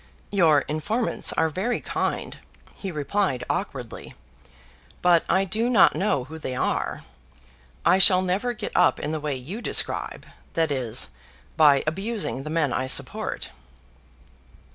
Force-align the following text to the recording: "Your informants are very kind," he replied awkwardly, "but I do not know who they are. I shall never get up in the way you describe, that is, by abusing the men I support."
"Your 0.31 0.61
informants 0.61 1.31
are 1.33 1.49
very 1.51 1.79
kind," 1.79 2.39
he 2.73 2.91
replied 2.91 3.43
awkwardly, 3.47 4.15
"but 5.03 5.23
I 5.29 5.45
do 5.45 5.69
not 5.69 5.95
know 5.95 6.23
who 6.23 6.39
they 6.39 6.55
are. 6.55 7.03
I 7.85 7.99
shall 7.99 8.23
never 8.23 8.53
get 8.53 8.71
up 8.73 8.99
in 8.99 9.11
the 9.11 9.19
way 9.19 9.35
you 9.35 9.61
describe, 9.61 10.25
that 10.55 10.71
is, 10.71 11.09
by 11.55 11.83
abusing 11.85 12.41
the 12.41 12.49
men 12.49 12.73
I 12.73 12.87
support." 12.87 13.51